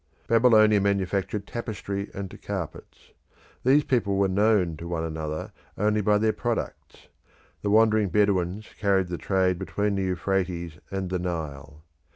Babylonia 0.25 0.81
manufactured 0.81 1.45
tapestry 1.45 2.09
and 2.15 2.35
carpets. 2.41 3.11
These 3.63 3.83
people 3.83 4.17
were 4.17 4.27
known 4.27 4.75
to 4.77 4.87
one 4.87 5.03
another 5.03 5.51
only 5.77 6.01
by 6.01 6.17
their 6.17 6.33
products; 6.33 7.07
the 7.61 7.69
wandering 7.69 8.09
Bedouins 8.09 8.65
carried 8.79 9.09
the 9.09 9.19
trade 9.19 9.59
between 9.59 9.93
the 9.93 10.01
Euphrates 10.03 10.79
and 10.89 11.11
the 11.11 11.19
Nile. 11.19 11.83